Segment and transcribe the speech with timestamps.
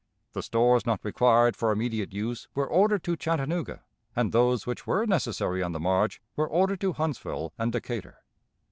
[0.33, 3.83] The stores not required for immediate use were ordered to Chattanooga,
[4.15, 8.17] and those which were necessary on the march were ordered to Huntsville and Decatur.